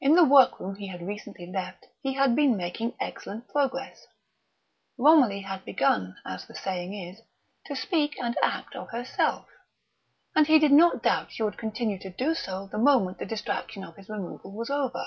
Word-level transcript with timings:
In 0.00 0.14
the 0.14 0.22
workroom 0.24 0.76
he 0.76 0.86
had 0.86 1.02
recently 1.04 1.44
left 1.50 1.88
he 2.00 2.12
had 2.12 2.36
been 2.36 2.56
making 2.56 2.94
excellent 3.00 3.48
progress; 3.48 4.06
Romilly 4.96 5.40
had 5.40 5.64
begun, 5.64 6.14
as 6.24 6.46
the 6.46 6.54
saying 6.54 6.94
is, 6.94 7.20
to 7.64 7.74
speak 7.74 8.16
and 8.20 8.36
act 8.44 8.76
of 8.76 8.90
herself; 8.90 9.48
and 10.36 10.46
he 10.46 10.60
did 10.60 10.70
not 10.70 11.02
doubt 11.02 11.32
she 11.32 11.42
would 11.42 11.58
continue 11.58 11.98
to 11.98 12.10
do 12.10 12.32
so 12.36 12.68
the 12.70 12.78
moment 12.78 13.18
the 13.18 13.26
distraction 13.26 13.82
of 13.82 13.96
his 13.96 14.08
removal 14.08 14.52
was 14.52 14.70
over. 14.70 15.04